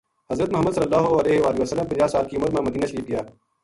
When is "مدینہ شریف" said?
2.69-3.07